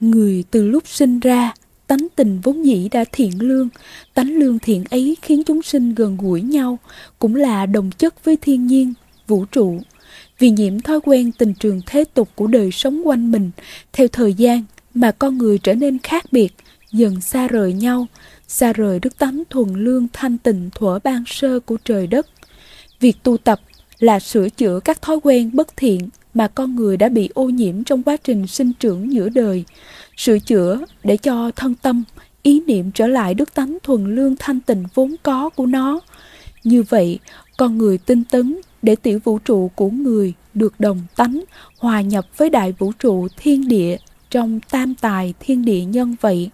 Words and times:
Người 0.00 0.44
từ 0.50 0.68
lúc 0.68 0.82
sinh 0.86 1.20
ra, 1.20 1.52
tánh 1.86 2.06
tình 2.16 2.40
vốn 2.40 2.66
dĩ 2.66 2.88
đã 2.88 3.04
thiện 3.12 3.42
lương, 3.42 3.68
tánh 4.14 4.30
lương 4.30 4.58
thiện 4.58 4.84
ấy 4.90 5.16
khiến 5.22 5.42
chúng 5.44 5.62
sinh 5.62 5.94
gần 5.94 6.16
gũi 6.16 6.42
nhau, 6.42 6.78
cũng 7.18 7.34
là 7.34 7.66
đồng 7.66 7.90
chất 7.90 8.24
với 8.24 8.36
thiên 8.36 8.66
nhiên, 8.66 8.94
vũ 9.26 9.44
trụ. 9.44 9.80
Vì 10.38 10.50
nhiễm 10.50 10.80
thói 10.80 11.00
quen 11.00 11.32
tình 11.38 11.54
trường 11.54 11.80
thế 11.86 12.04
tục 12.14 12.28
của 12.34 12.46
đời 12.46 12.70
sống 12.72 13.02
quanh 13.04 13.30
mình, 13.30 13.50
theo 13.92 14.08
thời 14.08 14.34
gian 14.34 14.64
mà 14.94 15.12
con 15.12 15.38
người 15.38 15.58
trở 15.58 15.74
nên 15.74 15.98
khác 15.98 16.24
biệt, 16.32 16.54
dần 16.92 17.20
xa 17.20 17.48
rời 17.48 17.72
nhau, 17.72 18.06
xa 18.48 18.72
rời 18.72 18.98
đức 18.98 19.18
tánh 19.18 19.42
thuần 19.50 19.84
lương 19.84 20.06
thanh 20.12 20.38
tịnh 20.38 20.70
thuở 20.74 20.98
ban 21.04 21.24
sơ 21.26 21.60
của 21.60 21.76
trời 21.84 22.06
đất. 22.06 22.26
Việc 23.00 23.16
tu 23.22 23.36
tập 23.36 23.60
là 23.98 24.20
sửa 24.20 24.48
chữa 24.48 24.80
các 24.80 25.02
thói 25.02 25.20
quen 25.22 25.50
bất 25.52 25.76
thiện 25.76 26.08
mà 26.38 26.48
con 26.48 26.76
người 26.76 26.96
đã 26.96 27.08
bị 27.08 27.30
ô 27.34 27.44
nhiễm 27.44 27.84
trong 27.84 28.02
quá 28.02 28.16
trình 28.16 28.46
sinh 28.46 28.72
trưởng 28.80 29.12
giữa 29.12 29.28
đời, 29.28 29.64
sửa 30.16 30.38
chữa 30.38 30.80
để 31.04 31.16
cho 31.16 31.50
thân 31.56 31.74
tâm, 31.74 32.04
ý 32.42 32.62
niệm 32.66 32.90
trở 32.90 33.06
lại 33.06 33.34
đức 33.34 33.54
tánh 33.54 33.78
thuần 33.82 34.14
lương 34.16 34.36
thanh 34.38 34.60
tịnh 34.60 34.84
vốn 34.94 35.14
có 35.22 35.48
của 35.48 35.66
nó. 35.66 36.00
Như 36.64 36.82
vậy, 36.88 37.18
con 37.56 37.78
người 37.78 37.98
tinh 37.98 38.24
tấn 38.30 38.56
để 38.82 38.96
tiểu 38.96 39.18
vũ 39.24 39.38
trụ 39.38 39.70
của 39.74 39.90
người 39.90 40.32
được 40.54 40.74
đồng 40.78 41.00
tánh, 41.16 41.44
hòa 41.78 42.00
nhập 42.00 42.26
với 42.36 42.50
đại 42.50 42.72
vũ 42.72 42.92
trụ 42.98 43.28
thiên 43.36 43.68
địa 43.68 43.96
trong 44.30 44.60
tam 44.70 44.94
tài 44.94 45.34
thiên 45.40 45.64
địa 45.64 45.84
nhân 45.84 46.16
vậy. 46.20 46.50